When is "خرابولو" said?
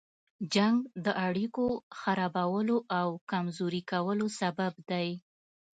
1.99-2.77